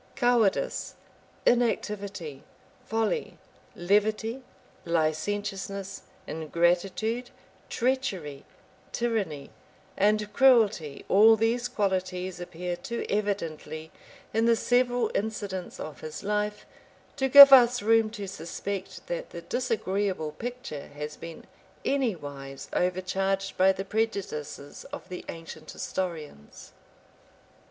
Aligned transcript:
Cowardice, 0.15 0.95
inactivity, 1.45 2.41
folly, 2.87 3.37
levity 3.75 4.41
licentiousness, 4.83 6.01
ingratitude, 6.25 7.29
treachery, 7.69 8.43
tyranny, 8.91 9.51
and 9.95 10.33
cruelty 10.33 11.05
all 11.07 11.35
these 11.35 11.67
qualities 11.67 12.39
appear 12.39 12.75
too 12.75 13.05
evidently 13.09 13.91
in 14.33 14.45
the 14.45 14.55
several 14.55 15.11
incidents 15.13 15.79
of 15.79 15.99
his 16.01 16.23
life, 16.23 16.65
to 17.15 17.29
give 17.29 17.53
us 17.53 17.83
room 17.83 18.09
to 18.09 18.27
suspect 18.27 19.05
that 19.05 19.29
the 19.29 19.43
disagreeable 19.43 20.31
picture 20.31 20.87
has 20.95 21.15
been 21.15 21.45
anywise 21.85 22.67
overcharged 22.73 23.55
by 23.55 23.71
the 23.71 23.85
prejudices 23.85 24.83
of 24.85 25.09
the 25.09 25.23
ancient 25.29 25.69
historians. 25.69 26.71